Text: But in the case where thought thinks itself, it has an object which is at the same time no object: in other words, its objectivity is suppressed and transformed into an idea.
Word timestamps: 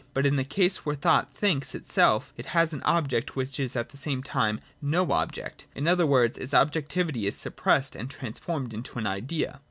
But 0.15 0.25
in 0.25 0.35
the 0.35 0.43
case 0.43 0.77
where 0.77 0.95
thought 0.95 1.31
thinks 1.31 1.75
itself, 1.75 2.33
it 2.35 2.47
has 2.57 2.73
an 2.73 2.81
object 2.81 3.35
which 3.35 3.59
is 3.59 3.75
at 3.75 3.89
the 3.89 3.97
same 3.97 4.23
time 4.23 4.59
no 4.81 5.11
object: 5.11 5.67
in 5.75 5.87
other 5.87 6.07
words, 6.07 6.39
its 6.39 6.55
objectivity 6.55 7.27
is 7.27 7.37
suppressed 7.37 7.95
and 7.95 8.09
transformed 8.09 8.73
into 8.73 8.97
an 8.97 9.05
idea. 9.05 9.59